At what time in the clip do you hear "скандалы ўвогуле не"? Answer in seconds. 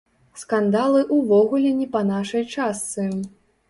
0.43-1.91